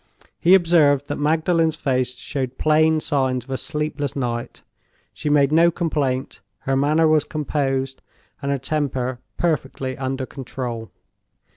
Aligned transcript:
He 0.39 0.55
observed 0.55 1.09
that 1.09 1.19
Magdalen's 1.19 1.75
face 1.75 2.15
showed 2.15 2.57
plain 2.57 2.99
signs 2.99 3.43
of 3.43 3.51
a 3.51 3.55
sleepless 3.57 4.15
night. 4.15 4.63
She 5.13 5.29
made 5.29 5.51
no 5.51 5.69
complaint: 5.69 6.41
her 6.61 6.75
manner 6.75 7.07
was 7.07 7.23
composed, 7.23 8.01
and 8.41 8.49
her 8.51 8.57
temper 8.57 9.19
perfectly 9.37 9.95
under 9.99 10.25
control. 10.25 10.89